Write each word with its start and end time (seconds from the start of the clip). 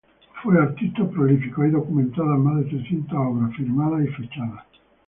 Fue 0.41 0.59
artista 0.59 1.07
prolífico; 1.07 1.61
hay 1.61 1.69
documentadas 1.69 2.39
más 2.39 2.55
de 2.57 2.63
trescientas 2.71 3.13
obras 3.19 3.55
firmadas 3.55 4.03
y 4.03 4.07
fechadas. 4.07 4.65